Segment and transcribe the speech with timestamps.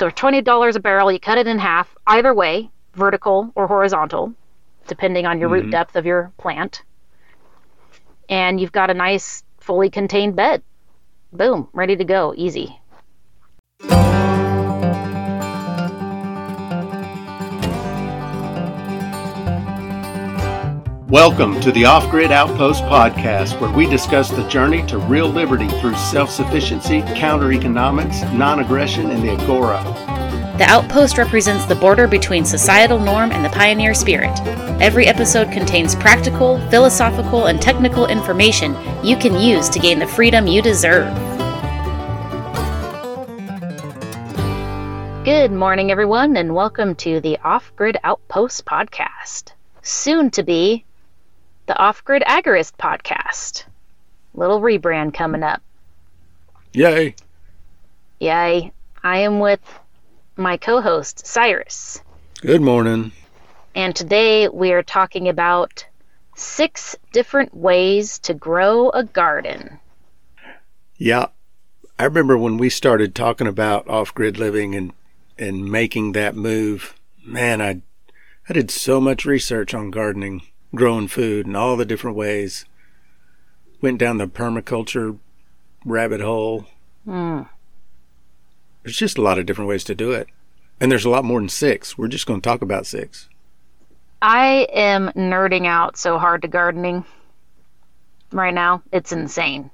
[0.00, 4.32] So $20 a barrel, you cut it in half, either way, vertical or horizontal,
[4.86, 5.72] depending on your root Mhm.
[5.72, 6.84] depth of your plant.
[8.26, 10.62] And you've got a nice, fully contained bed.
[11.34, 12.80] Boom, ready to go, easy.
[21.10, 25.66] Welcome to the Off Grid Outpost podcast, where we discuss the journey to real liberty
[25.80, 29.82] through self sufficiency, counter economics, non aggression, and the agora.
[30.56, 34.38] The outpost represents the border between societal norm and the pioneer spirit.
[34.80, 40.46] Every episode contains practical, philosophical, and technical information you can use to gain the freedom
[40.46, 41.12] you deserve.
[45.24, 49.54] Good morning, everyone, and welcome to the Off Grid Outpost podcast.
[49.82, 50.84] Soon to be
[51.70, 53.62] the Off Grid Agorist podcast.
[54.34, 55.62] Little rebrand coming up.
[56.72, 57.14] Yay!
[58.18, 58.72] Yay.
[59.04, 59.60] I am with
[60.36, 62.02] my co host, Cyrus,
[62.40, 63.12] Good morning.
[63.76, 65.86] and today we are talking about
[66.34, 69.78] six different ways to grow a garden.
[70.96, 71.26] Yeah,
[72.00, 74.92] I remember when we started talking about off grid living and,
[75.38, 76.96] and making that move.
[77.24, 77.82] Man, I,
[78.48, 80.42] I did so much research on gardening,
[80.74, 82.64] growing food, and all the different ways.
[83.80, 85.18] Went down the permaculture
[85.84, 86.66] rabbit hole.
[87.04, 87.42] Hmm.
[88.82, 90.28] There's just a lot of different ways to do it.
[90.80, 91.96] And there's a lot more than six.
[91.98, 93.28] We're just going to talk about six.
[94.22, 97.04] I am nerding out so hard to gardening
[98.32, 98.82] right now.
[98.92, 99.70] It's insane.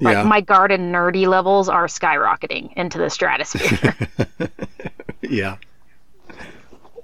[0.00, 0.22] Like Yeah.
[0.24, 3.94] my garden nerdy levels are skyrocketing into the stratosphere.
[5.22, 5.56] yeah.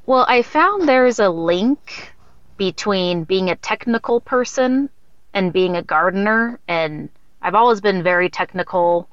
[0.07, 2.13] well, I found there's a link
[2.59, 4.91] between being a technical person
[5.33, 7.09] and being a gardener, and
[7.41, 9.09] I've always been very technical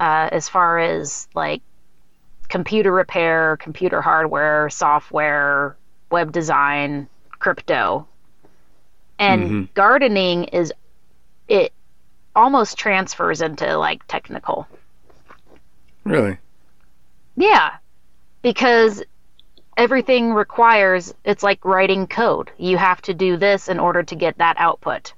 [0.00, 1.62] uh, as far as like
[2.48, 5.76] computer repair, computer hardware, software,
[6.10, 7.08] web design,
[7.38, 8.06] crypto.
[9.18, 9.68] And Mhm.
[9.74, 10.72] gardening is
[11.48, 11.72] it
[12.34, 14.68] almost transfers into like technical.
[16.04, 16.38] Really?
[17.36, 17.76] Yeah,
[18.42, 19.02] because
[19.76, 22.50] everything requires it's like writing code.
[22.58, 25.12] You have to do this in order to get that output.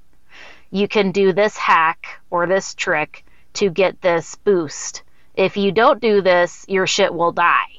[0.70, 3.24] You can do this hack or this trick
[3.54, 5.02] to get this boost.
[5.34, 7.78] If you don't do this, your shit will die.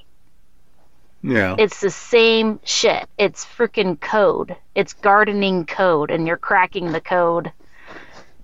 [1.21, 1.55] Yeah.
[1.59, 3.07] It's the same shit.
[3.17, 4.55] It's freaking code.
[4.73, 7.51] It's gardening code, and you're cracking the code.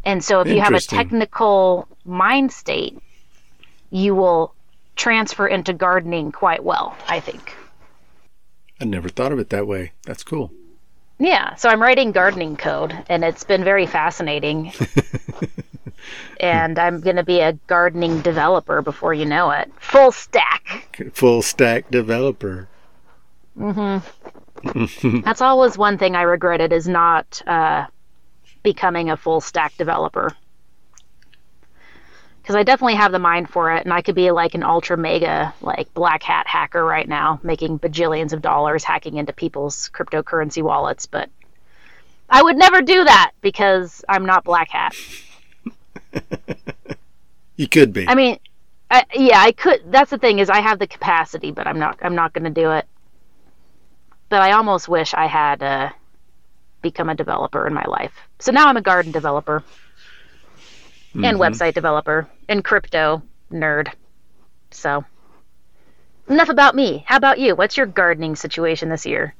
[0.03, 2.99] And so, if you have a technical mind state,
[3.89, 4.53] you will
[4.95, 7.55] transfer into gardening quite well, I think.
[8.79, 9.93] I never thought of it that way.
[10.03, 10.51] That's cool.
[11.17, 14.73] Yeah, so I'm writing gardening code, and it's been very fascinating.
[16.39, 19.71] and I'm going to be a gardening developer before you know it.
[19.79, 20.99] Full stack.
[21.13, 22.67] Full stack developer.
[23.55, 27.85] That's always one thing I regretted is not uh,
[28.63, 30.35] becoming a full stack developer.
[32.45, 34.95] Because I definitely have the mind for it, and I could be like an ultra
[34.95, 40.61] mega like black hat hacker right now, making bajillions of dollars hacking into people's cryptocurrency
[40.61, 41.07] wallets.
[41.07, 41.27] But
[42.29, 44.95] I would never do that because I'm not black hat.
[47.57, 48.07] You could be.
[48.07, 48.37] I mean,
[48.91, 49.89] I, yeah, I could.
[49.89, 51.97] That's the thing is I have the capacity, but I'm not.
[52.01, 52.85] I'm not going to do it.
[54.27, 55.89] But I almost wish I had uh,
[56.81, 58.13] become a developer in my life.
[58.39, 59.63] So now I'm a garden developer
[61.15, 61.39] and Mhm.
[61.39, 63.21] website developer and crypto
[63.51, 63.87] nerd.
[64.71, 65.03] So
[66.27, 67.03] enough about me.
[67.07, 67.55] How about you?
[67.55, 69.33] What's your gardening situation this year?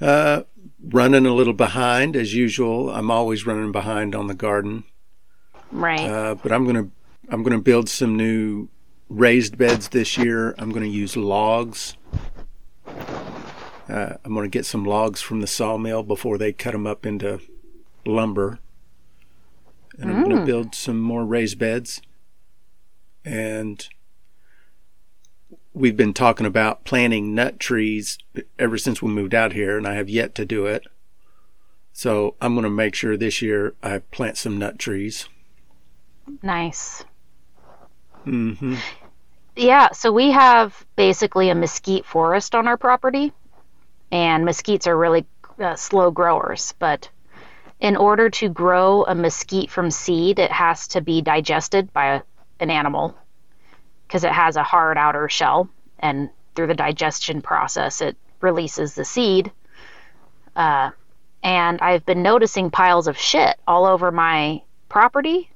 [0.00, 0.42] Uh,
[0.88, 2.90] running a little behind as usual.
[2.90, 4.84] I'm always running behind on the garden.
[5.70, 6.00] Right.
[6.00, 6.88] Uh, but I'm gonna
[7.30, 8.68] I'm gonna build some new
[9.08, 10.54] raised beds this year.
[10.58, 11.96] I'm gonna use logs.
[12.86, 17.40] Uh, I'm gonna get some logs from the sawmill before they cut them up into
[18.06, 18.58] lumber,
[19.98, 20.44] and I'm gonna Mm.
[20.44, 22.00] build some more raised beds.
[23.24, 23.86] And
[25.72, 28.18] we've been talking about planting nut trees
[28.58, 30.84] ever since we moved out here, and I have yet to do it.
[31.94, 35.28] So I'm gonna make sure this year I plant some nut trees.
[36.42, 37.04] nice.
[38.24, 38.80] hmm
[39.56, 43.32] Yeah, so we have basically a mesquite forest on our property,
[44.12, 45.26] and mesquites are really
[45.60, 46.74] uh, slow growers.
[46.78, 47.10] But
[47.84, 52.22] in order to grow a mesquite from seed, it has to be digested by a,
[52.58, 53.14] an animal
[54.06, 59.04] because it has a hard outer shell, and through the digestion process, it releases the
[59.04, 59.52] seed.
[60.56, 60.92] Uh,
[61.42, 65.50] and I've been noticing piles of shit all over my property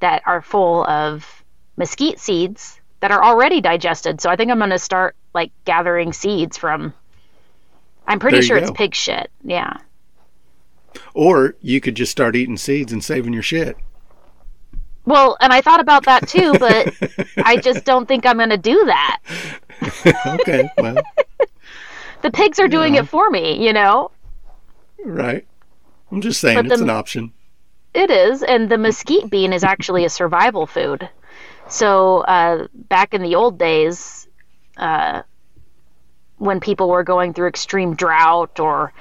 [0.00, 1.42] that are full of
[1.78, 4.20] mesquite seeds that are already digested.
[4.20, 6.92] So I think I'm going to start like gathering seeds from.
[8.06, 9.30] I'm pretty sure it's pig shit.
[9.42, 9.78] Yeah.
[11.14, 13.76] Or you could just start eating seeds and saving your shit.
[15.04, 16.92] Well, and I thought about that too, but
[17.44, 19.20] I just don't think I'm going to do that.
[20.40, 20.96] okay, well,
[22.22, 23.00] The pigs are doing Yeah.
[23.02, 24.10] it for me, you know?
[25.04, 25.46] right.
[26.10, 27.32] I'm just saying But it's the- an option.
[27.94, 31.08] It is, and the mesquite bean is actually a survival food.
[31.68, 34.28] So uh, back in the old days,
[34.76, 35.22] uh,
[36.38, 38.92] when people were going through extreme drought or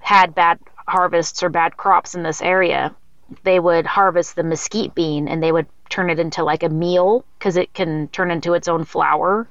[0.00, 2.94] had bad harvests or bad crops in this area,
[3.42, 7.24] they would harvest the mesquite bean and they would turn it into like a meal
[7.38, 9.46] because it can turn into its own flour.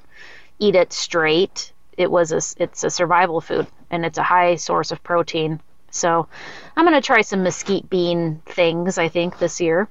[0.60, 1.72] Eat it straight.
[1.98, 5.60] It was a it's a survival food and it's a high source of protein.
[5.92, 6.28] So
[6.76, 8.98] I'm gonna try some mesquite bean things.
[8.98, 9.88] I think this year,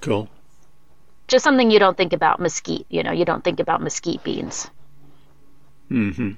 [0.00, 0.28] Cool.
[1.28, 2.86] just something you don't think about mesquite.
[2.90, 4.70] You know, you don't think about mesquite beans.
[5.88, 6.32] hmm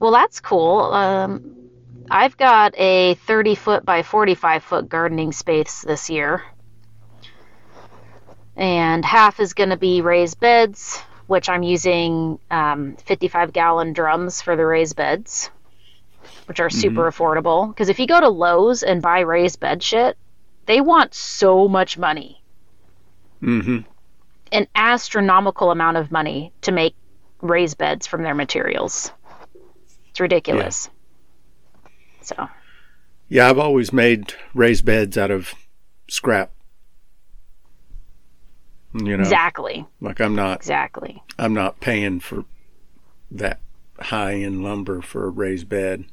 [0.00, 0.80] Well, that's cool.
[0.92, 1.40] Um,
[2.10, 6.44] I've got a 30 foot by 45 foot gardening space this year.
[8.56, 14.40] And half is going to be raised beds, which I'm using um, 55 gallon drums
[14.42, 15.50] for the raised beds,
[16.46, 17.68] which are super affordable.
[17.68, 20.16] Because if you go to Lowe's and buy raised bed shit,
[20.66, 22.42] they want so much money,
[23.40, 23.78] hmm
[24.52, 26.94] an astronomical amount of money to make
[27.42, 29.10] raised beds from their materials.
[30.10, 30.88] It's ridiculous.
[32.26, 32.48] So.
[33.28, 35.54] Yeah, I've always made raised beds out of
[36.08, 36.50] scrap.
[38.94, 39.86] You know, Exactly.
[40.00, 41.22] like I'm not Exactly.
[41.38, 42.44] I'm not paying for
[43.30, 43.60] that
[44.00, 46.04] high end lumber for a raised bed.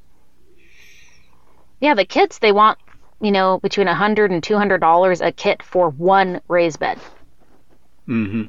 [1.80, 2.78] Yeah, the kits they want,
[3.22, 7.00] you know, between a hundred and two hundred dollars a kit for one raised bed.
[8.08, 8.44] Mm-hmm.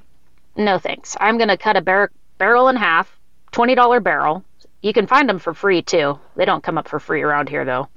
[0.63, 1.17] No thanks.
[1.21, 3.17] I'm gonna cut a bar- barrel in half,
[3.53, 4.45] twenty dollar barrel.
[4.85, 6.19] You can find them for free too.
[6.37, 7.89] They don't come up for free around here though.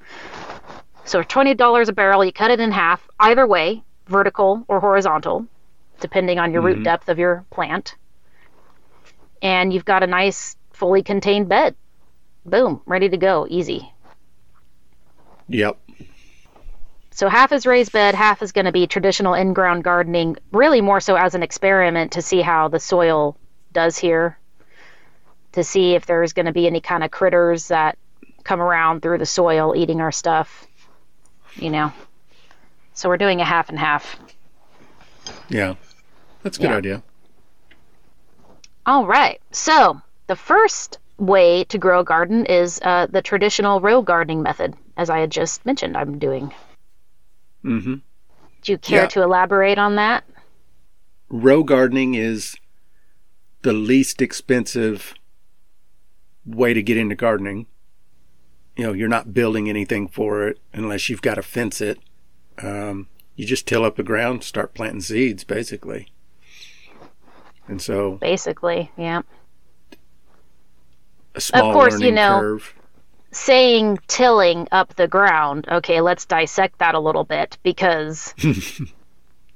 [1.04, 5.46] So twenty dollars a barrel, you cut it in half, either way, vertical or horizontal,
[6.00, 6.84] depending on your root mm-hmm.
[6.84, 7.96] depth of your plant.
[9.42, 11.76] And you've got a nice, fully contained bed.
[12.46, 13.92] Boom, ready to go, easy.
[15.50, 15.78] Yep.
[17.12, 21.02] So half is raised bed, half is going to be traditional in-ground gardening, really more
[21.02, 23.38] so as an experiment to see how the soil
[23.74, 24.40] does here,
[25.58, 27.98] to see if there's going to be any kind of critters that
[28.44, 30.68] come around through the soil eating our stuff,
[31.56, 31.92] you know.
[32.94, 34.18] So we're doing a half and half.
[35.50, 35.74] Yeah.
[36.44, 36.78] That's a good Yeah.
[36.78, 37.04] idea.
[38.86, 39.42] All right.
[39.52, 44.76] So the first way to grow a garden is uh, the traditional row gardening method,
[44.96, 45.98] as I had just mentioned.
[45.98, 46.54] I'm doing.
[47.66, 47.96] Mm-hmm.
[48.62, 49.08] Do you care Yeah.
[49.08, 50.24] to elaborate on that?
[51.30, 52.56] Row gardening is
[53.64, 55.16] the least expensive
[56.48, 57.68] way to get into gardening.
[58.76, 62.00] You know, you're not building anything for it unless you've got to fence it.
[62.62, 66.08] Um, you just till up the ground, start planting seeds, basically.
[67.68, 69.22] And so Basically, yeah.
[71.36, 72.74] a small course, you know, curve.
[73.32, 75.68] saying tilling up the ground.
[75.70, 78.34] Okay, let's dissect that a little bit because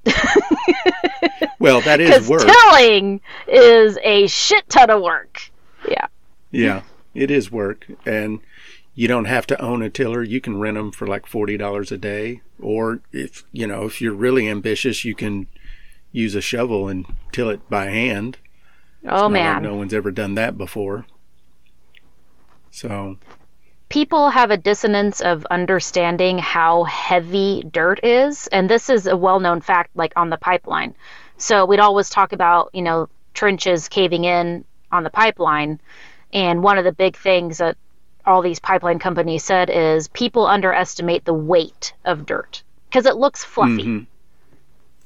[1.59, 2.41] Well, that is work.
[2.41, 5.41] tilling is a shit ton of work.
[5.87, 6.07] Yeah.
[6.51, 8.39] Yeah, it is work, and
[8.93, 10.23] you don't have to own a tiller.
[10.23, 14.01] You can rent them for like forty dollars a day, or if you know if
[14.01, 15.47] you're really ambitious, you can
[16.11, 18.37] use a shovel and till it by hand.
[19.05, 19.63] Oh Not like man.
[19.63, 21.05] no one's ever done that before.
[22.69, 23.17] So
[23.89, 29.59] People have a dissonance of understanding how heavy dirt is, and this is a well-known
[29.59, 30.95] fact like on the pipeline.
[31.35, 35.81] So we'd always talk about, you know, trenches caving in on the pipeline,
[36.33, 37.77] and one of the big things that
[38.25, 43.43] all these pipeline companies said is people underestimate the weight of dirt because it looks
[43.43, 43.83] fluffy.
[43.83, 44.07] mhm.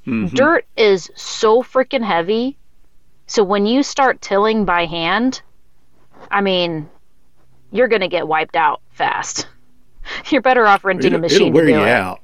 [0.05, 0.33] Mhm.
[0.33, 2.57] Dirt is so freaking heavy.
[3.27, 5.41] So when you start tilling by hand,
[6.29, 6.89] I mean,
[7.71, 9.47] you're going to get wiped out fast.
[10.29, 11.87] You're better off renting it'll, a machine it'll wear you it.
[11.89, 12.21] out.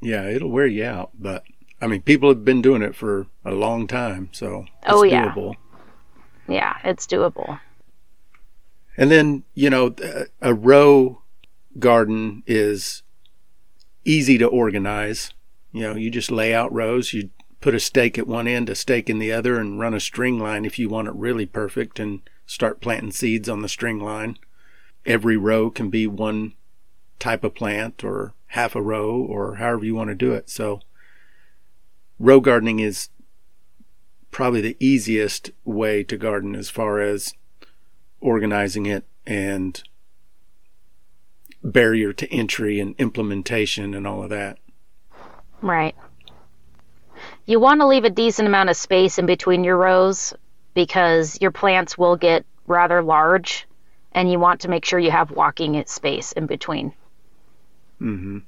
[0.00, 1.10] Yeah, it'll wear you out.
[1.18, 1.44] But
[1.82, 5.34] I mean, people have been doing it for a long time, so it's Oh, yeah.
[5.34, 5.56] doable.
[6.48, 7.60] Yeah, it's doable.
[8.96, 9.94] And then, you know,
[10.40, 11.22] a- row
[11.78, 13.02] garden is
[14.04, 15.32] easy to organize.
[15.72, 18.74] You know, you just lay out rows, you put a stake at one end, a
[18.74, 21.98] stake in the other, and run a string line if you want it really perfect
[21.98, 24.38] and start planting seeds on the string line.
[25.06, 26.52] Every row can be one
[27.18, 30.48] type of plant or half a row or however you want to do it.
[30.48, 30.80] So,
[32.18, 33.08] row gardening is
[34.30, 37.34] probably the easiest way to garden as far as
[38.24, 39.82] organizing it and
[41.62, 44.58] barrier to entry and implementation and all of that.
[45.60, 45.94] Right.
[47.46, 50.32] You want to leave a decent amount of space in between your rows
[50.72, 53.66] because your plants will get rather large
[54.12, 56.92] and you want to make sure you have walking space in between.
[58.00, 58.38] Mm-hmm.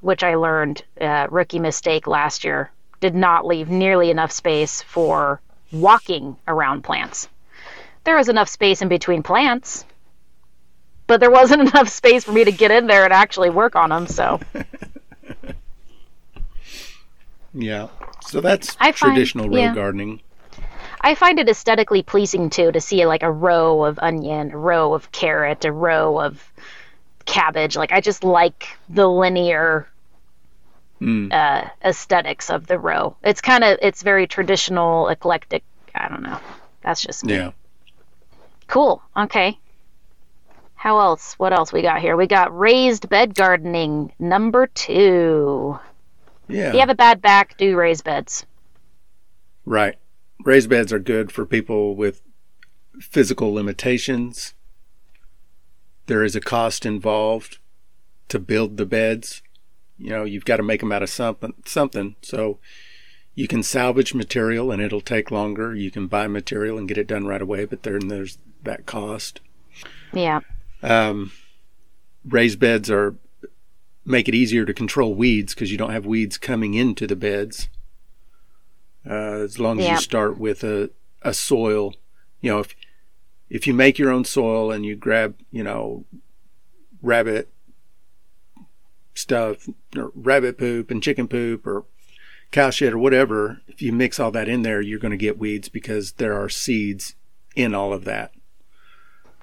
[0.00, 2.70] Which I learned, uh, rookie mistake last year.
[3.00, 5.40] Did not leave nearly enough space for
[5.72, 7.28] walking around plants.
[8.04, 9.84] There was enough space in between plants,
[11.06, 13.90] but there wasn't enough space for me to get in there and actually work on
[13.90, 14.06] them.
[14.06, 14.40] So,
[17.54, 17.88] yeah.
[18.22, 19.74] So that's I find- traditional row yeah.
[19.74, 20.20] gardening.
[21.04, 24.94] I find it aesthetically pleasing too to see like a row of onion, a row
[24.94, 26.40] of carrot, a row of
[27.24, 27.76] cabbage.
[27.76, 29.88] Like I just like the linear
[31.00, 31.32] Mm.
[31.32, 33.16] uh, aesthetics of the row.
[33.24, 35.64] It's kind of it's very traditional, eclectic.
[35.96, 36.38] I don't know.
[36.82, 37.34] That's just me.
[37.34, 37.50] Yeah.
[38.72, 39.02] Cool.
[39.14, 39.58] Okay.
[40.76, 41.34] How else?
[41.34, 42.16] What else we got here?
[42.16, 45.78] We got raised bed gardening number two.
[46.48, 46.68] Yeah.
[46.68, 48.46] If you have a bad back, do raised beds.
[49.66, 49.96] Right.
[50.42, 52.22] Raised beds are good for people with
[52.98, 54.54] physical limitations.
[56.06, 57.58] There is a cost involved
[58.28, 59.42] to build the beds.
[59.98, 62.16] You know, you've got to make them out of something, something.
[62.22, 62.58] So
[63.34, 65.74] you can salvage material and it'll take longer.
[65.76, 69.40] You can buy material and get it done right away, but then there's that cost.
[70.12, 70.40] Yeah.
[70.82, 71.32] Um,
[72.28, 73.14] raised beds are
[74.04, 77.68] make it easier to control weeds because you don't have weeds coming into the beds.
[79.08, 79.94] Uh, as long as Yeah.
[79.94, 80.90] you start with a,
[81.22, 81.94] a soil,
[82.40, 82.74] you know, if
[83.48, 86.04] if you make your own soil and you grab, you know,
[87.02, 87.52] rabbit
[89.14, 91.84] stuff, or rabbit poop and chicken poop or
[92.50, 95.38] cow shit or whatever, if you mix all that in there, you're going to get
[95.38, 97.14] weeds because there are seeds
[97.54, 98.32] in all of that.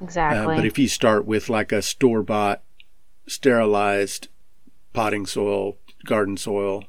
[0.01, 0.53] Exactly.
[0.53, 2.61] Uh, but if you start with like a store bought,
[3.27, 4.27] sterilized
[4.93, 6.85] potting soil, garden soil,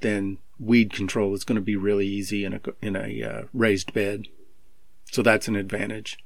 [0.00, 3.92] then weed control is going to be really easy in a in a uh, raised
[3.92, 4.26] bed.
[5.10, 6.18] So that's an advantage.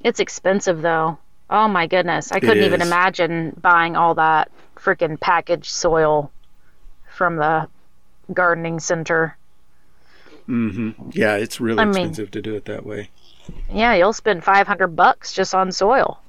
[0.00, 1.18] It's expensive though.
[1.50, 2.32] Oh my goodness.
[2.32, 6.30] I couldn't even imagine buying all that freaking packaged soil
[7.14, 7.68] from the
[8.32, 9.36] gardening center.
[10.46, 13.10] hmm Yeah, it's really I mean- expensive to do it that way.
[13.70, 16.20] Yeah, you'll spend 500 bucks just on soil.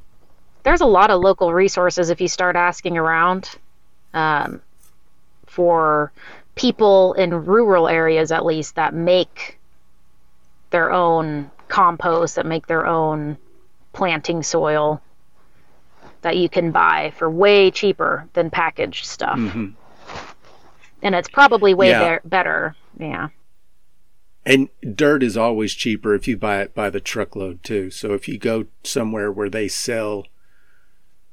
[0.64, 3.50] There's a lot of local resources if you start asking around
[4.14, 4.62] um,
[5.46, 6.12] for
[6.56, 9.60] people in rural areas, at least, that make
[10.70, 13.38] their own compost, that make their own
[13.92, 15.02] planting soil
[16.22, 19.38] that you can buy for way cheaper than packaged stuff.
[19.38, 19.68] hmm
[21.02, 22.20] And it's probably way Yeah.
[22.20, 22.76] be- better.
[22.98, 23.28] Yeah.
[24.46, 27.90] And dirt is always cheaper if you buy it by the truckload too.
[27.92, 30.26] So if you go somewhere where they sell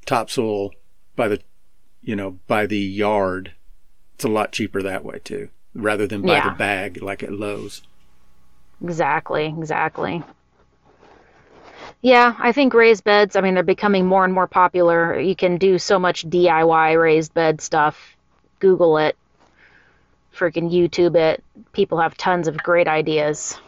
[0.07, 0.71] topsoil
[1.17, 1.41] by the,
[2.03, 3.53] you know, by the yard,
[4.15, 6.51] it's a lot cheaper that way too, rather than by Yeah.
[6.51, 7.83] the bag like at Lowe's.
[8.83, 10.23] Exactly, exactly.
[12.03, 15.19] Yeah, I think raised beds, I mean, they're becoming more and more popular.
[15.19, 18.17] You can do so much DIY raised bed stuff.
[18.59, 19.17] Google it,
[20.35, 21.43] freaking YouTube it.
[21.73, 23.59] People have tons of great ideas.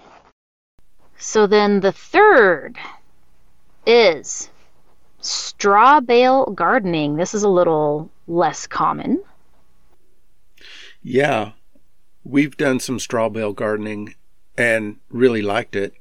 [1.18, 2.76] So then the third
[3.86, 4.50] is
[5.20, 7.16] straw bale gardening.
[7.16, 9.22] This is a little less common.
[11.02, 11.52] Yeah,
[12.24, 14.14] we've done some straw bale gardening
[14.56, 15.94] and really liked it.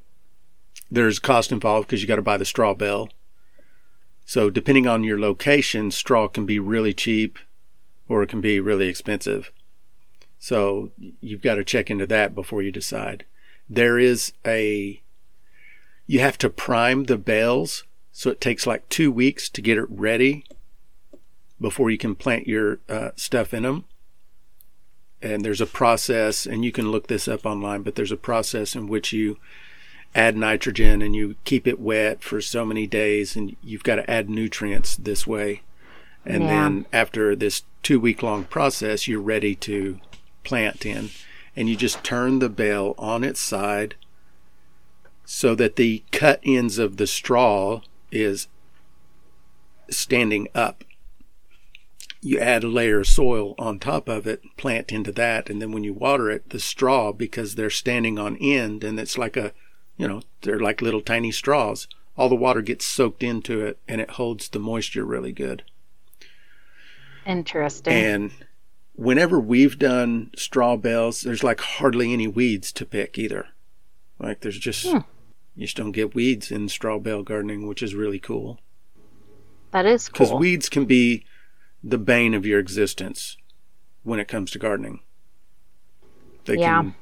[0.89, 3.09] There's cost involved because you got to buy the straw bale.
[4.25, 7.39] So depending on your location, straw can be really cheap
[8.07, 9.51] or it can be really expensive.
[10.43, 10.89] So
[11.21, 13.25] you've got to check into that before you decide.
[13.69, 14.99] There is a
[16.07, 19.85] you have to prime the bales, so it takes like 2 weeks to get it
[19.87, 20.43] ready
[21.61, 23.85] before you can plant your uh, stuff in them
[25.21, 28.75] and there's a process and you can look this up online but there's a process
[28.75, 29.37] in which you
[30.15, 34.09] add nitrogen and you keep it wet for so many days and you've got to
[34.09, 35.61] add nutrients this way
[36.25, 36.49] and Yeah.
[36.49, 39.99] then after this two week long process you're ready to
[40.43, 41.09] plant in
[41.55, 43.95] and you just turn the bale on its side
[45.25, 47.81] so that the cut ends of the straw
[48.11, 48.47] is
[49.89, 50.83] standing up
[52.21, 55.71] you add a layer of soil on top of it, plant into that, and then
[55.71, 59.51] when you water it, the straw, because they're standing on end and it's like a,
[59.97, 63.99] you know, they're like little tiny straws, all the water gets soaked into it and
[63.99, 65.63] it holds the moisture really good.
[67.25, 67.93] Interesting.
[67.93, 68.31] And
[69.01, 73.47] whenever we've done straw bales, there's like hardly any weeds to pick either.
[74.19, 74.99] Like there's just Hmm.
[75.55, 78.59] you just don't get weeds in straw bale gardening, which is really cool.
[79.71, 80.27] That is cool.
[80.27, 81.25] Because weeds can be
[81.83, 83.37] the bane of your existence
[84.03, 84.99] when it comes to gardening.
[86.45, 86.81] They Yeah.
[86.81, 86.95] can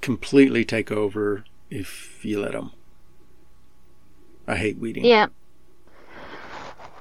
[0.00, 2.70] completely take over if you let them.
[4.46, 5.04] I hate weeding.
[5.04, 5.26] Yeah.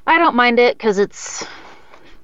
[0.06, 1.46] I don't mind it because it's,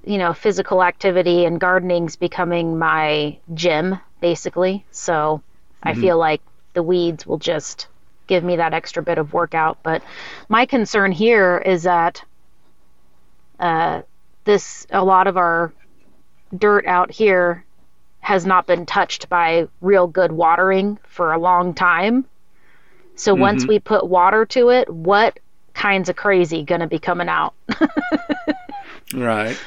[0.03, 4.85] you know, physical activity and gardening's becoming my gym, basically.
[4.91, 5.41] So
[5.83, 6.41] I feel like
[6.73, 7.87] the weeds will just
[8.27, 9.79] give me that extra bit of workout.
[9.83, 10.03] But
[10.49, 12.23] my concern here is that
[13.59, 14.01] uh,
[14.45, 15.73] this, a lot of our
[16.57, 17.65] dirt out here
[18.21, 22.25] has not been touched by real good watering for a long time.
[23.15, 23.67] So once Mhm.
[23.67, 25.39] we put water to it, what
[25.73, 27.53] kinds of crazy gonna be coming out?
[29.13, 29.59] Right.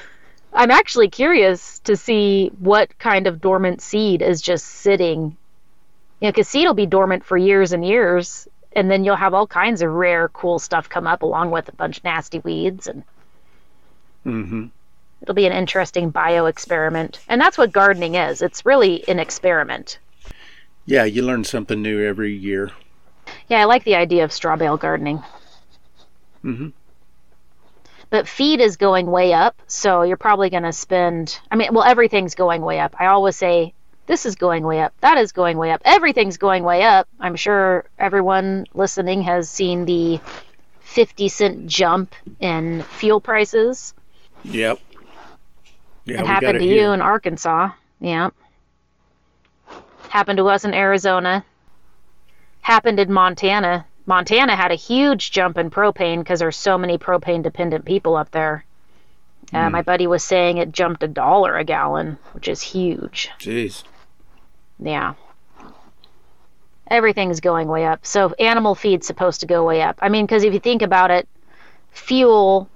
[0.55, 5.37] I'm actually curious to see what kind of dormant seed is just sitting.
[6.21, 9.35] You know, because seed will be dormant for years and years, and then you'll have
[9.35, 12.87] all kinds of rare, cool stuff come up along with a bunch of nasty weeds,
[12.87, 13.03] and
[14.25, 14.67] Mm-hmm.
[15.21, 17.21] it'll be an interesting bio experiment.
[17.29, 18.41] And that's what gardening is.
[18.41, 19.99] It's really an experiment.
[20.87, 22.71] Yeah, you learn something new every year.
[23.49, 25.23] Yeah, I like the idea of straw bale gardening.
[26.43, 26.69] Mm-hmm.
[28.15, 31.83] But feed is going way up so you're probably going to spend i mean well
[31.83, 32.95] everything's going way up.
[33.01, 33.75] I always say
[34.07, 34.93] this is going way up.
[35.01, 35.83] That is going way up.
[35.85, 37.09] Everything's going way up.
[37.19, 40.21] I'm sure everyone listening has seen the
[40.81, 43.95] 50 cent jump in fuel prices.
[44.45, 44.79] Yep.
[46.05, 46.85] Yeah, it happened it to here.
[46.85, 47.71] you in arkansas.
[47.99, 48.31] Yeah
[50.09, 51.45] happened to us in arizona.
[52.61, 57.43] Happened in montana montana had a huge jump in propane because there's so many propane
[57.43, 58.65] dependent people up there.
[59.53, 63.31] Uh, my buddy was saying it jumped a dollar a gallon which is huge.
[63.39, 63.85] Jeez.
[64.79, 65.15] yeah.
[66.91, 68.05] Everything's going way up.
[68.05, 69.99] So animal feed's supposed to go way up.
[70.01, 71.29] I mean because if you think about it
[71.91, 72.69] fuel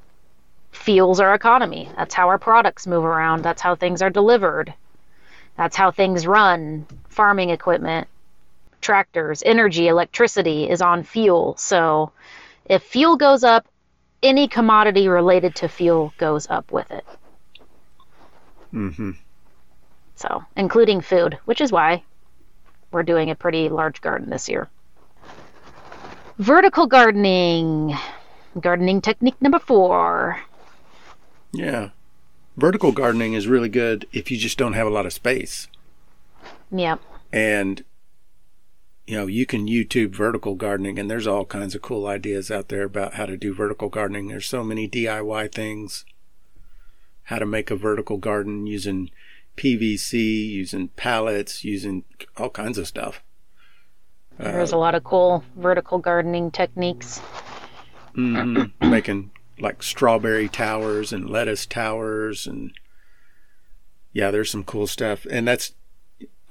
[0.70, 1.88] fuels our economy.
[1.96, 3.42] That's how our products move around.
[3.42, 4.72] That's how things are delivered.
[5.56, 6.86] That's how things run.
[7.08, 8.06] Farming equipment
[8.80, 12.10] tractors energy electricity is on fuel so
[12.66, 13.66] if fuel goes up
[14.22, 17.04] any commodity related to fuel goes up with it
[18.74, 19.12] Mm-hmm.
[20.14, 22.02] so including food which is why
[22.90, 24.68] we're doing a pretty large garden this year
[26.38, 27.96] vertical gardening
[28.60, 30.38] gardening technique number four
[31.52, 31.90] Yeah.
[32.56, 35.68] Vertical gardening is really good if you just don't have a lot of space.
[36.72, 37.00] yep
[37.32, 37.84] And
[39.08, 42.68] you know, you can YouTube vertical gardening and there's all kinds of cool ideas out
[42.68, 44.28] there about how to do vertical gardening.
[44.28, 46.04] There's so many DIY things.
[47.22, 49.10] How to make a vertical garden using
[49.56, 52.04] PVC, using pallets, using
[52.36, 53.22] all kinds of stuff.
[54.36, 57.22] there's a lot of cool vertical gardening techniques
[58.14, 58.90] Mm-hmm.
[58.90, 62.72] making like strawberry towers and lettuce towers and
[64.12, 65.72] yeah there's some cool stuff and that's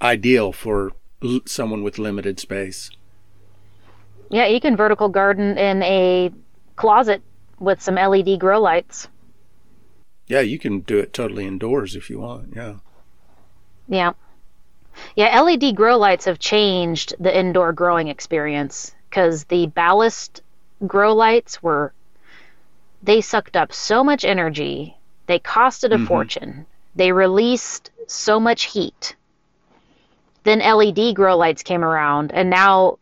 [0.00, 2.90] ideal for l- someone with limited space
[4.30, 6.30] yeah you can vertical garden in a
[6.76, 7.22] closet
[7.58, 9.08] with some led grow lights
[10.26, 12.76] yeah you can do it totally indoors if you want yeah
[13.88, 14.12] Yeah.
[15.14, 20.42] Yeah, LED grow lights have changed the indoor growing experience because the ballast
[20.86, 21.92] grow lights were,
[23.02, 24.96] they sucked up so much energy.
[25.26, 26.06] They costed a Mhm.
[26.06, 26.66] fortune.
[26.96, 29.14] They released so much heat.
[30.48, 32.98] Then LED grow lights came around, and now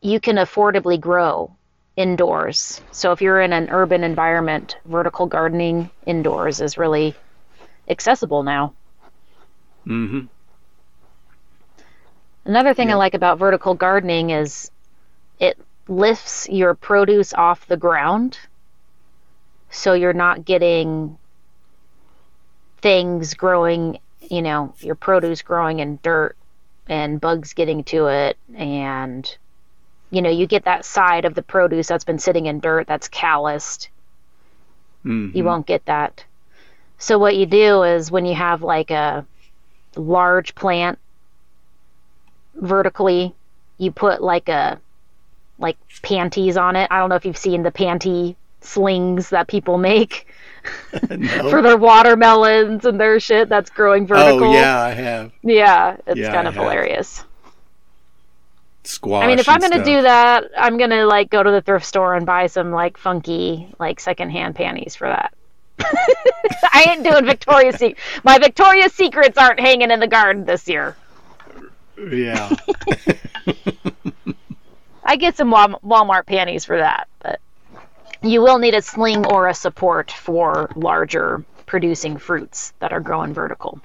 [0.00, 1.50] you can affordably grow
[1.96, 2.80] indoors.
[2.92, 7.16] So if you're in an urban environment, vertical gardening indoors is really
[7.88, 8.74] accessible now.
[9.84, 10.26] mm-hmm
[12.44, 14.70] Another thing I like about vertical gardening is
[15.40, 18.38] it lifts your produce off the ground.
[19.70, 21.18] So you're not getting
[22.80, 26.36] things growing, you know, your produce growing in dirt
[26.90, 28.36] and bugs getting to it.
[28.54, 29.36] And,
[30.10, 33.08] you know, you get that side of the produce that's been sitting in dirt that's
[33.08, 33.88] calloused.
[35.06, 35.36] mm-hmm.
[35.36, 36.24] You won't get that.
[36.98, 39.24] So what you do is when you have like a
[39.96, 40.98] large plant
[42.56, 43.34] vertically,
[43.78, 44.78] you put like a
[45.58, 46.88] like panties on it.
[46.90, 50.26] I don't know if you've seen the panty slings that people make
[51.10, 51.50] no.
[51.50, 54.44] for their watermelons and their shit that's growing vertical.
[54.44, 57.24] oh yeah i have Yeah, it's Yeah, kind of hilarious.
[58.84, 59.86] squash I mean, if I'm going to stuff.
[59.86, 62.96] do that, I'm going to like go to the thrift store and buy some like
[62.98, 65.32] funky like secondhand panties for that.
[66.72, 67.98] I ain't doing Victoria's Secret.
[68.24, 70.96] My Victoria's Secrets aren't hanging in the garden this year.
[72.10, 72.54] Yeah.
[75.04, 77.40] I get some Walmart panties for that, but
[78.22, 83.32] you will need a sling or a support for larger producing fruits that are growing
[83.32, 83.80] vertical.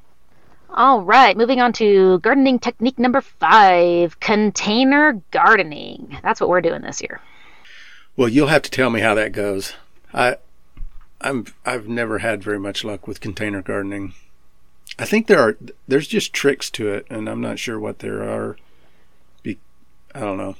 [0.69, 6.17] All right, moving on to gardening technique number five container gardening.
[6.21, 7.21] That's what we're doing this year.
[8.17, 9.73] Well, you'll have to tell me how that goes.
[10.13, 10.37] I,
[11.21, 14.15] I'm I've never had very much luck with container gardening.
[14.99, 18.23] I think there are there's just tricks to it, and I'm not sure what there
[18.23, 18.57] are.
[19.43, 19.57] Be,
[20.13, 20.55] I don't know,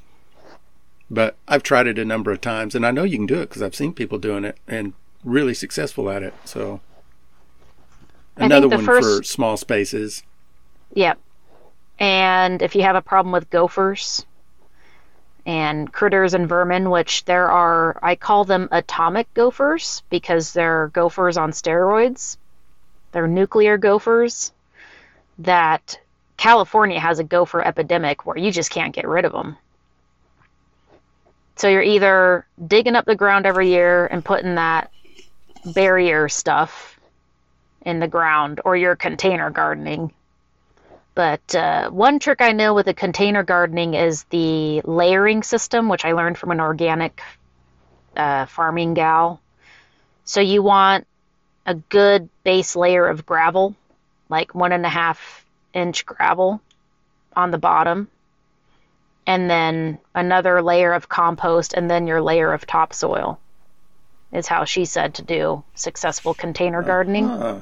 [1.16, 3.50] but I've tried it a number of times, and I know you can do it
[3.50, 6.34] because I've seen people doing it and really successful at it.
[6.44, 6.82] So
[8.36, 10.24] another one first, for small spaces.
[10.94, 11.18] Yep.
[11.98, 14.26] And if you have a problem with gophers
[15.46, 21.38] and critters and vermin, which there are, I call them atomic gophers because they're gophers
[21.38, 22.38] on steroids.
[23.12, 24.52] They're nuclear gophers
[25.40, 26.00] that
[26.38, 29.58] California has a gopher epidemic where you just can't get rid of them.
[31.56, 34.92] So you're either digging up the ground every year and putting that
[35.66, 37.00] barrier stuff
[37.82, 40.12] in the ground, or you're container gardening.
[41.14, 46.04] But uh, one trick I know with the container gardening is the layering system, which
[46.04, 47.22] I learned from an organic
[48.18, 49.40] uh, farming gal.
[50.26, 51.08] So you want
[51.66, 53.76] a good base layer of gravel,
[54.28, 56.60] like one and a half inch gravel
[57.36, 58.10] on the bottom
[59.28, 63.40] and then another layer of compost, and then your layer of topsoil.
[64.32, 67.26] Is how she said to do successful container gardening.
[67.30, 67.62] Uh-huh.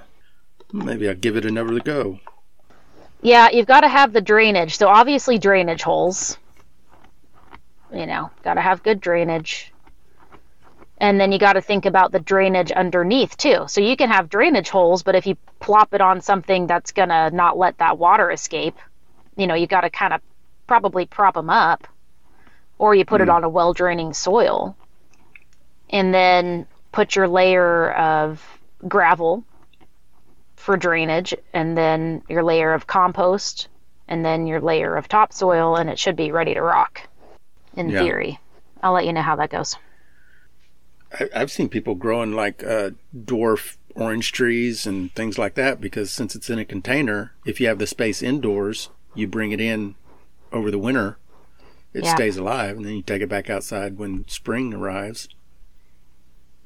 [0.72, 2.20] maybe I'll give it another go.
[3.22, 4.78] Yeah, you've got to have the drainage.
[4.78, 6.38] So obviously drainage holes.
[7.94, 9.72] You know, got to have good drainage.
[10.98, 13.66] And then you got to think about the drainage underneath too.
[13.68, 17.10] So you can have drainage holes, but if you plop it on something that's going
[17.10, 18.78] to not let that water escape,
[19.36, 20.22] you know, you got to kind of
[20.68, 21.88] probably prop them up,
[22.78, 23.24] or you put mm.
[23.24, 23.36] it hmm.
[23.36, 24.76] on a well draining soil,
[25.90, 28.44] and then put your layer of
[28.88, 29.44] gravel
[30.56, 33.68] for drainage, and then your layer of compost,
[34.08, 37.08] and then your layer of topsoil, and it should be ready to rock.
[37.76, 38.00] In yeah.
[38.00, 38.40] theory,
[38.82, 39.76] I'll let you know how that goes.
[41.34, 46.36] I've seen people growing like uh, dwarf orange trees and things like that because since
[46.36, 49.96] it's in a container, if you have the space indoors, you bring it in
[50.54, 51.18] over the winter,
[51.94, 52.16] it yeah.
[52.16, 55.28] stays alive, and then you take it back outside when spring arrives.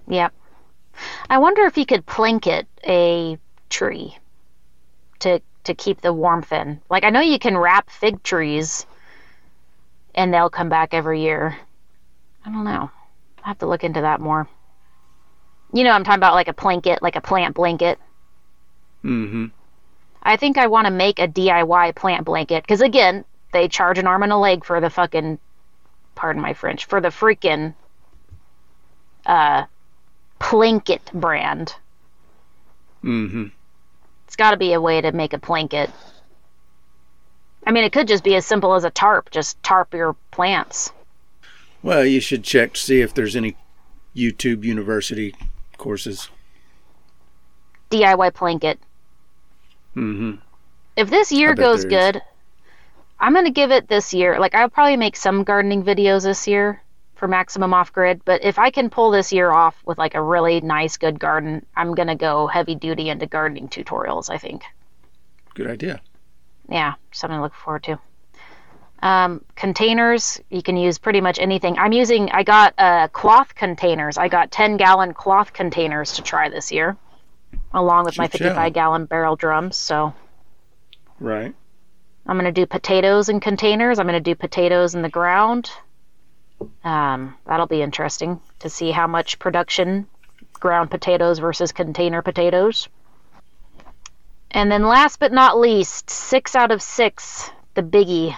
[0.08, 0.34] Yep.
[1.30, 3.38] I wonder if you could planket a
[3.70, 4.18] tree
[5.20, 6.80] to to keep the warmth in.
[6.90, 8.86] Like I know you can wrap fig trees
[10.16, 11.58] and they'll come back every year.
[12.46, 12.90] I don't know.
[13.44, 14.48] I have to look into that more.
[15.74, 18.00] You know, I'm talking about like a blanket, like a plant blanket.
[19.04, 19.48] Mm-hmm.
[20.24, 24.08] I think I want to make a DIY plant blanket because again, they charge an
[24.08, 25.40] arm and a leg for the fucking,
[26.16, 27.74] pardon my French, for the freaking
[29.26, 29.66] uh,
[30.40, 31.76] Planket brand.
[33.04, 33.48] Mm-hmm.
[34.26, 35.92] It's got to be a way to make a Planket.
[37.66, 39.30] I mean, it could just be as simple as a tarp.
[39.30, 40.92] Just tarp your plants.
[41.84, 43.56] Well, you should check to see if there's any
[44.16, 45.36] YouTube University
[45.78, 46.30] courses.
[47.92, 48.78] DIY Planket.
[49.96, 50.36] Mm-hmm.
[50.96, 52.22] If this year goes good,
[53.20, 54.40] I'm going to give it this year.
[54.40, 56.82] Like, I'll probably make some gardening videos this year
[57.16, 60.22] for Maximum Off Grid, but if I can pull this year off with like a
[60.22, 64.64] really nice, good garden, I'm going to go heavy duty into gardening tutorials, I think.
[65.56, 66.00] Good idea.
[66.70, 68.00] Yeah, something to look forward to.
[69.02, 71.78] Um, containers, you can use pretty much anything.
[71.78, 74.18] I'm using, I got uh, cloth containers.
[74.18, 76.98] I got 10 gallon cloth containers to try this year,
[77.74, 79.78] along with my 55 gallon barrel drums.
[79.78, 80.14] So,
[81.20, 81.56] right.
[82.28, 84.00] I'm going to do potatoes in containers.
[84.00, 85.72] I'm going to do potatoes in the ground.
[86.84, 90.08] Um, that'll be interesting to see how much production
[90.54, 92.90] ground potatoes versus container potatoes.
[94.52, 98.36] And then last but not least, six out of six, the biggie.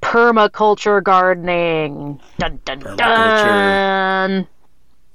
[0.00, 2.20] Permaculture gardening.
[2.38, 2.96] Dun dun Permaculture.
[2.96, 4.48] dun.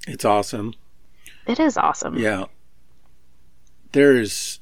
[0.07, 0.73] It's awesome.
[1.45, 2.17] It is awesome.
[2.17, 2.45] Yeah.
[3.91, 4.60] There's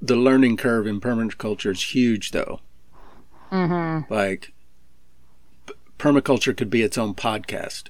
[0.00, 2.60] the learning curve in permaculture is huge, though.
[3.50, 4.12] Mm-hmm.
[4.12, 4.52] Like,
[5.66, 7.88] p- permaculture could be its own podcast.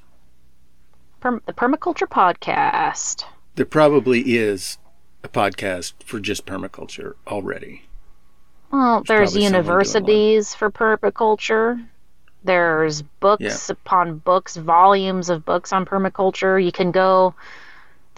[1.21, 3.25] Perm- the Permaculture Podcast.
[3.57, 4.79] There probably is
[5.25, 7.83] a podcast for just permaculture already.
[8.71, 11.85] Well, there's, there's universities for permaculture.
[12.45, 13.73] There's books yeah.
[13.73, 16.63] upon books, volumes of books on permaculture.
[16.63, 17.35] You can go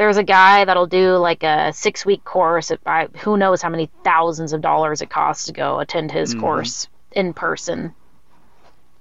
[0.00, 2.70] there's a guy that'll do like a six week course.
[2.70, 6.34] At, I, who knows how many thousands of dollars it costs to go attend his
[6.34, 6.40] Mhm.
[6.40, 7.94] course in person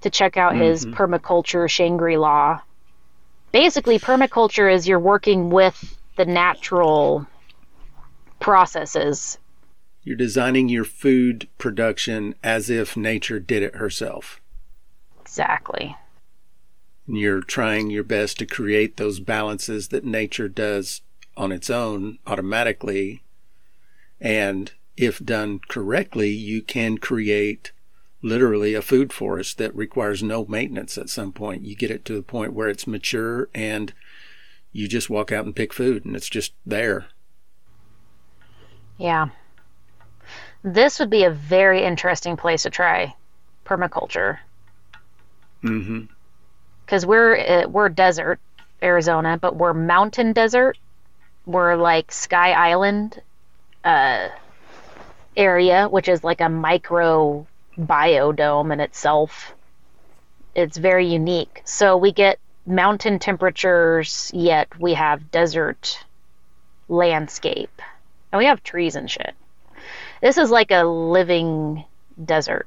[0.02, 0.92] to check out his Mhm.
[0.92, 2.60] permaculture Shangri La.
[3.50, 7.26] Basically, permaculture is you're working with the natural
[8.38, 9.38] processes.
[10.02, 14.38] You're designing your food production as if nature did it herself.
[15.22, 15.96] Exactly.
[17.06, 21.02] And you're trying your best to create those balances that nature does
[21.36, 23.22] on its own automatically.
[24.20, 27.72] And if done correctly, you can create
[28.22, 31.64] literally a food forest that requires no maintenance at some point.
[31.64, 33.92] You get it to the point where it's mature and
[34.72, 37.06] you just walk out and pick food and it's just there.
[38.98, 39.30] Yeah.
[40.62, 43.14] This would be a very interesting place to try
[43.64, 44.40] permaculture
[45.62, 46.04] Mm-hmm.
[46.90, 48.40] Because we're uh, we're desert
[48.82, 50.76] Arizona, but we're mountain desert.
[51.46, 53.22] We're like Sky Island
[53.84, 54.28] uh,
[55.36, 57.46] area, which is like a micro
[57.78, 59.54] biodome in itself.
[60.56, 61.62] It's very unique.
[61.64, 66.04] So we get mountain temperatures, yet we have desert
[66.88, 67.80] landscape,
[68.32, 69.34] and we have trees and shit.
[70.20, 71.84] This is like a living
[72.22, 72.66] desert.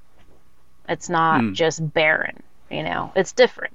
[0.87, 1.53] It's not Hmm.
[1.53, 3.11] just barren, you know.
[3.17, 3.72] It's different.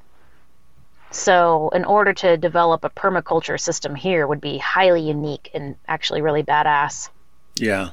[1.11, 6.21] So, in order to develop a permaculture system here would be highly unique and actually
[6.21, 7.09] really badass.
[7.57, 7.91] Yeah.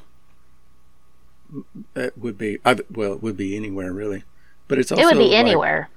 [1.94, 4.24] It would be, I, well, it would be anywhere really.
[4.68, 5.88] But it's also it would be like- anywhere.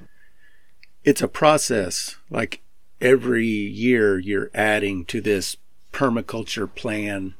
[1.04, 2.16] it's a process.
[2.30, 2.62] Like
[3.02, 5.58] every year you're adding to this
[5.92, 7.34] permaculture plan.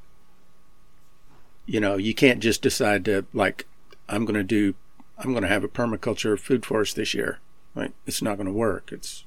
[1.66, 3.68] You know, you can't just decide to like
[4.10, 4.76] I'm going to do
[5.20, 7.40] I'm going to have a permaculture food forest this year.
[7.76, 8.92] Like it's not going to work.
[8.92, 9.24] It's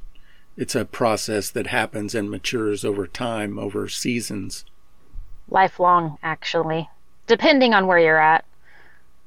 [0.56, 4.64] it's a process that happens and matures over time, over seasons.
[5.48, 6.88] Lifelong, actually.
[7.26, 8.44] Depending on where you're at.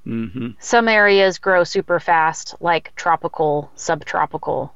[0.03, 4.73] hmm Some areas grow super fast, like tropical, subtropical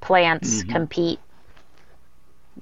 [0.00, 0.68] plants Mhm.
[0.68, 1.20] compete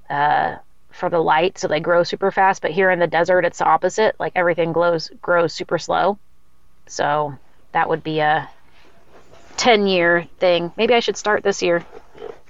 [0.08, 0.56] uh,
[0.90, 2.62] for the light, so they grow super fast.
[2.62, 4.14] But here in the desert, it's the opposite.
[4.20, 6.18] Like everything glows, grows super slow.
[6.86, 7.34] So
[7.72, 8.48] that would be a
[9.56, 10.72] 10 year thing.
[10.76, 11.84] Maybe I should start this year.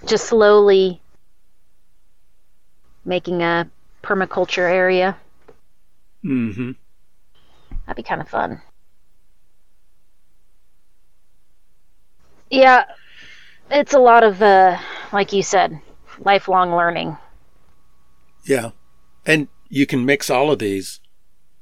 [0.07, 1.01] Just slowly
[3.05, 3.71] making a
[4.03, 5.17] permaculture area.
[6.25, 6.73] Mm-hmm.
[7.87, 8.61] That'd be kind of fun.
[12.51, 12.85] Yeah,
[13.71, 14.79] it's a lot of, uh,
[15.13, 15.81] like you said,
[16.19, 17.17] lifelong learning.
[18.45, 18.71] Yeah.
[19.25, 21.01] And you can mix all of these.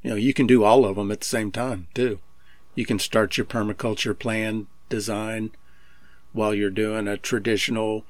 [0.03, 2.18] You know, you can do all of them at the same time, too.
[2.74, 5.53] You can start your permaculture plan design
[6.33, 8.05] while you're doing a traditional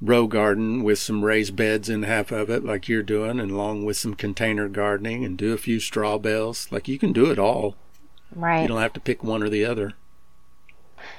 [0.00, 3.84] row garden with some raised beds in half of it, like you're doing, and along
[3.84, 6.68] with some container gardening and do a few straw bales.
[6.70, 7.74] Like you can do it all.
[8.34, 8.62] Right.
[8.62, 9.94] You don't have to pick one or the other.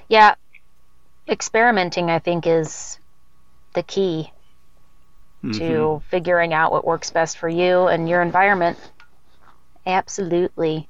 [0.08, 0.36] Yeah.
[1.28, 3.00] Experimenting, I think, is
[3.74, 4.32] the key
[5.44, 5.58] Mhm.
[5.58, 8.78] to figuring out what works best for you and your environment.
[9.86, 10.88] Absolutely.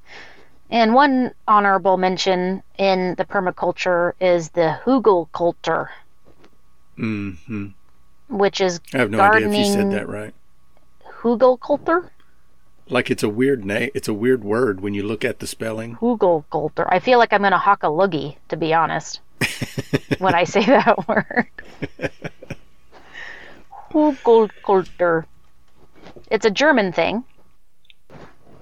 [0.69, 5.89] And one honorable mention in the permaculture is the hugelkultur,
[6.97, 7.73] Mhm.
[8.30, 10.34] Which is I have no idea if you said that right.
[11.22, 12.10] hugelkultur?
[12.88, 13.92] Like it's a weird name.
[13.94, 15.96] It's a weird word when you look at the spelling.
[15.98, 16.88] Hugelkultur.
[16.89, 19.20] I feel like I'm going to hock a loogie, to be honest,
[20.18, 21.48] when I say that word.
[23.92, 25.26] Hugelkultur.
[26.32, 27.24] It's a German thing.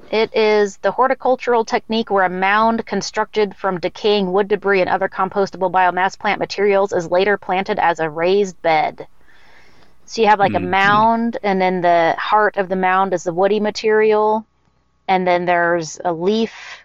[0.09, 5.09] It is the horticultural technique where a mound constructed from decaying wood debris and other
[5.09, 9.07] compostable biomass plant materials is later planted as a raised bed.
[10.07, 10.69] So you have like a Mhm.
[10.69, 14.47] mound, and then the heart of the mound is the woody material,
[15.07, 16.79] and then there's a leaf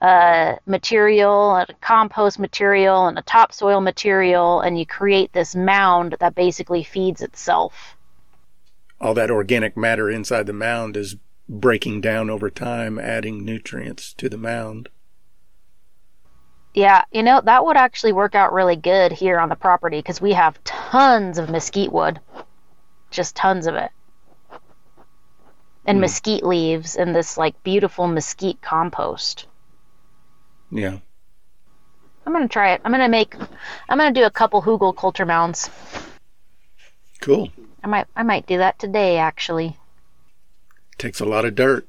[0.00, 6.34] uh, material, a compost material, and a topsoil material, and you create this mound that
[6.34, 7.96] basically feeds itself.
[9.00, 11.16] all that organic matter inside the mound is
[11.48, 14.88] breaking down over time, adding nutrients to the mound.
[16.74, 20.20] Yeah, you know, that would actually work out really good here on the property because
[20.20, 22.18] we have tons of mesquite wood.
[23.12, 23.92] Just tons of it.
[25.86, 26.00] And Hmm.
[26.00, 29.46] mesquite leaves and this like beautiful mesquite compost.
[30.70, 30.98] Yeah.
[32.26, 32.80] I'm gonna try it.
[32.84, 33.36] I'm gonna make
[33.88, 35.70] I'm gonna do a couple hugelkultur mounds.
[37.20, 37.50] Cool.
[37.84, 39.76] I might I might do that today actually.
[40.98, 41.86] Takes a lot of dirt.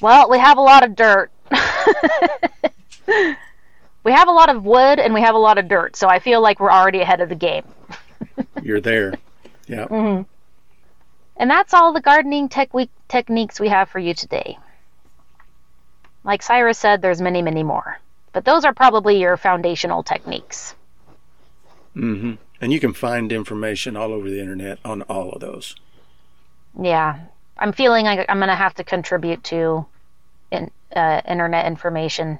[0.00, 1.30] Well, we have a lot of dirt.
[4.06, 6.20] we have a lot of wood and we have a lot of dirt, so I
[6.20, 7.64] feel like we're already ahead of the game.
[8.62, 9.14] You're there.
[9.66, 9.86] Yeah.
[9.88, 10.22] hmm
[11.36, 14.58] And that's all the gardening tech week techniques we have for you today.
[16.22, 17.98] Like Cyrus said, there's many, many more.
[18.32, 20.76] But those are probably your foundational techniques.
[21.96, 22.34] Mm-hmm.
[22.60, 25.74] And you can find information all over the internet on all of those.
[26.80, 27.18] Yeah.
[27.58, 29.84] I'm feeling like I'm going to have to contribute to
[30.52, 32.38] in, uh, internet information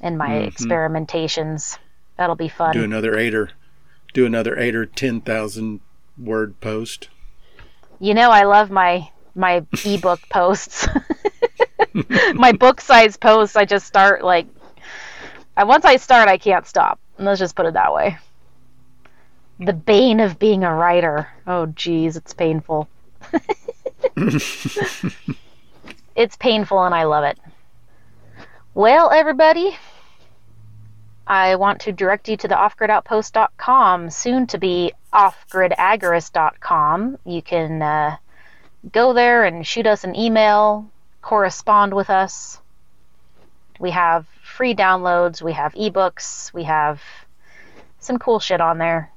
[0.00, 0.46] in my Mhm.
[0.52, 1.78] experimentations.
[2.16, 2.72] That'll be fun.
[2.72, 3.50] Do another eight or
[4.14, 5.80] do another eight or ten thousand
[6.16, 7.08] word post.
[8.00, 10.88] You know, I love my my ebook posts.
[12.34, 14.46] my book size posts, I just start like
[15.56, 16.98] I once I start I can't stop.
[17.18, 18.16] Let's just put it that way.
[19.60, 21.28] The bane of being a writer.
[21.46, 22.88] Oh geez, it's painful.
[26.16, 27.38] it's painful and I love it.
[28.74, 29.76] Well, everybody,
[31.28, 37.18] I want to direct you to the offgridoutpost.com, soon to be offgridagorist.com.
[37.26, 38.16] You can uh,
[38.90, 42.58] go there and shoot us an email, correspond with us.
[43.78, 47.02] We have free downloads, we have ebooks, we have
[48.00, 49.12] some cool shit on there.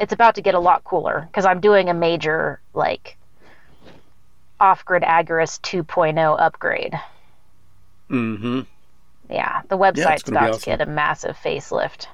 [0.00, 3.18] It's about to get a lot cooler because I'm doing a major, like,
[4.58, 6.98] off grid agorist 2.0 upgrade.
[8.08, 8.60] Mm-hmm.
[9.32, 10.60] Yeah, the website's about awesome.
[10.60, 12.06] to get a massive facelift.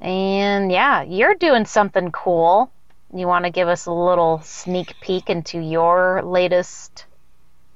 [0.00, 2.70] And yeah, you're doing something cool.
[3.14, 7.04] You want to give us a little sneak peek into your latest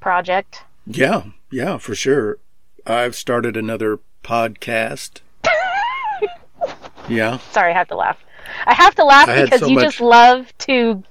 [0.00, 0.62] project?
[0.86, 2.38] Yeah, yeah, for sure.
[2.86, 5.20] I've started another podcast.
[7.08, 7.38] yeah.
[7.52, 8.18] Sorry, I have to laugh.
[8.66, 11.02] I have to laugh I because so you much- just love to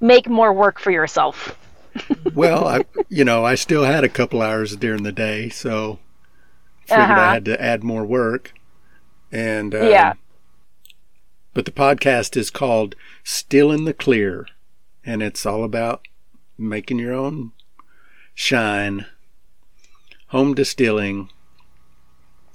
[0.00, 1.56] make more work for yourself.
[2.34, 6.00] Well, I you know, I still had a couple hours during the day, so
[6.86, 7.20] figured Uh-huh.
[7.20, 8.52] I had to add more work.
[9.32, 10.14] And um, Yeah.
[11.52, 14.46] But the podcast is called Still in the Clear,
[15.04, 16.06] and it's all about
[16.58, 17.52] making your own
[18.34, 19.06] shine,
[20.28, 21.30] home distilling.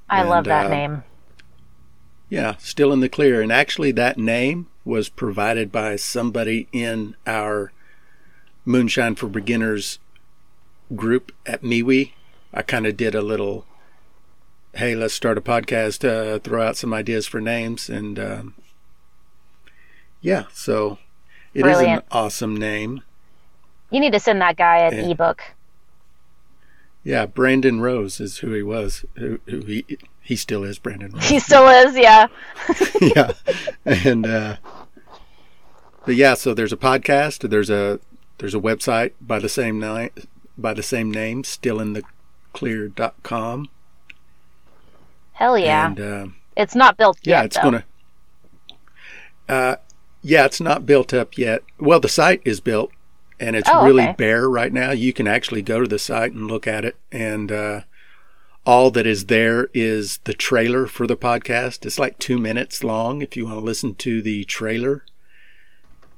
[0.09, 1.03] I love that uh, name.
[2.29, 3.41] Yeah, Still in the Clear.
[3.41, 7.71] And actually, that name was provided by somebody in our
[8.65, 9.99] Moonshine for Beginners
[10.95, 12.11] group at MeWe.
[12.53, 13.65] I kind of did a little,
[14.73, 17.89] hey, let's start a podcast, uh, throw out some ideas for names.
[17.89, 18.53] And um,
[20.21, 20.97] yeah, so
[21.53, 22.03] it is Brilliant.
[22.03, 23.01] an awesome name.
[23.89, 25.11] You need to send that guy an yeah.
[25.11, 25.43] ebook.
[27.03, 29.85] Yeah, Brandon Rose is who he was, who, who he,
[30.21, 31.27] he still is Brandon Rose.
[31.27, 32.27] He still is, yeah.
[33.01, 33.31] yeah,
[33.85, 34.57] and uh,
[36.05, 37.49] but yeah, so there's a podcast.
[37.49, 37.99] There's a
[38.37, 40.11] there's a website by the same name
[40.57, 42.03] by the same name, still in the
[42.53, 43.69] stillintheclear.com.
[45.39, 45.85] Hell yeah.
[45.87, 47.27] And uh, it's not built yet.
[47.31, 47.61] yeah, yet, it's though.
[47.63, 47.83] gonna.
[49.47, 49.75] Uh,
[50.21, 51.63] yeah, it's not built up yet.
[51.79, 52.91] Well, the site is built,
[53.39, 54.15] and it's Oh, really okay.
[54.17, 54.91] bare right now.
[54.91, 57.81] You can actually go to the site and look at it, and uh,
[58.65, 61.85] all that is there is the trailer for the podcast.
[61.85, 63.21] It's like two minutes long.
[63.21, 65.05] If you want to listen to the trailer,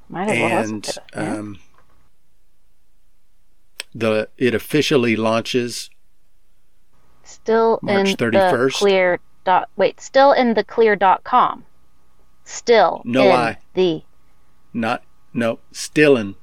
[0.09, 1.35] Might as well and it, yeah.
[1.35, 1.59] um,
[3.93, 5.89] the it officially launches.
[7.31, 8.31] Still March in 31st.
[8.31, 11.63] the clear dot wait still in the clear dot com
[12.43, 13.57] still No in I.
[13.73, 14.03] the
[14.73, 16.35] Not no still Stillin,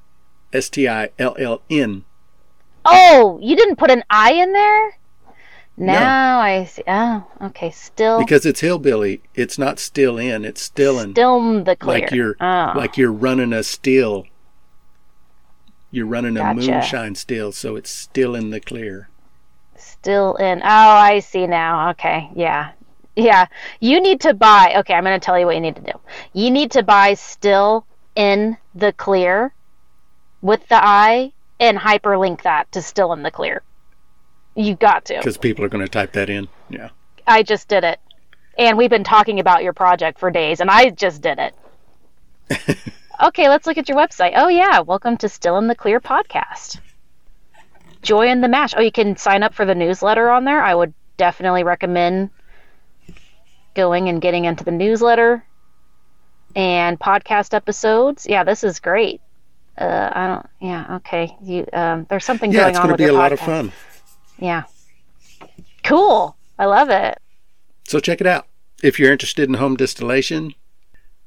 [0.53, 2.05] S T I L L N.
[2.85, 4.99] oh you didn't put an i in there
[5.77, 9.23] now i see oh okay still because it's hillbilly.
[9.37, 10.45] It's not still in.
[10.45, 11.13] It's still in.
[11.13, 12.73] still in the clear like you're oh.
[12.75, 14.27] like you're running a still.
[15.91, 16.71] You're running a Gotcha.
[16.71, 19.09] moonshine still, so it's still in the clear.
[20.09, 22.71] Still in oh i see now okay yeah
[23.15, 23.45] yeah
[23.81, 25.93] you need to buy okay i'm going to tell you what you need to do
[26.33, 29.53] you need to buy still in the clear
[30.41, 33.63] with the i and hyperlink that to still in the clear
[34.59, 36.49] you got to Because people are going to type that in.
[36.69, 36.89] Yeah.
[37.27, 38.01] I just did it.
[38.59, 41.55] And we've been talking about your project for days, and I just did it.
[43.23, 44.33] okay, let's look at your website.
[44.35, 44.81] Oh, yeah.
[44.81, 46.81] Welcome to Still in the Clear podcast.
[48.09, 48.73] Joy in the Mash.
[48.75, 50.63] Oh, you can sign up for the newsletter on there.
[50.63, 52.31] I would definitely recommend
[53.75, 55.45] going and getting into the newsletter
[56.57, 58.27] and podcast episodes.
[58.27, 59.21] Yeah, this is great.
[59.77, 60.47] Uh, I don't.
[60.59, 60.97] Yeah.
[60.97, 61.37] Okay.
[61.43, 61.67] You.
[61.71, 62.07] Um.
[62.09, 63.73] There's something Yeah, going it's on going to be a lot of fun.
[64.39, 64.63] Yeah.
[65.85, 66.35] Cool.
[66.59, 67.19] I love it.
[67.85, 68.47] So check it out.
[68.83, 70.55] If you're interested in home distillation,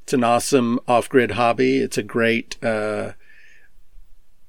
[0.02, 1.78] it's an awesome off-grid hobby.
[1.78, 3.12] It's a great uh,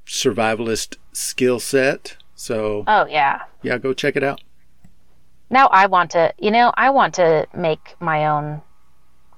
[0.07, 2.17] survivalist skill set.
[2.43, 3.43] So Oh yeah.
[3.63, 4.41] yeah, go check it out.
[5.49, 8.63] Now I want to, you know, I want to make my own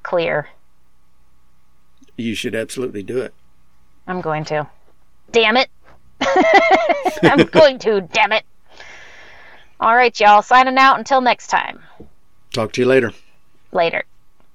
[0.03, 0.49] clear.
[2.17, 3.35] You should absolutely do it.
[4.07, 4.67] I'm going to.
[5.33, 5.69] Damn it.
[7.23, 8.45] I'm going to, damn it.
[9.79, 10.41] All right, y'all.
[10.41, 11.83] Signing out until next time.
[12.55, 13.13] Talk to you later.
[13.71, 14.05] Later.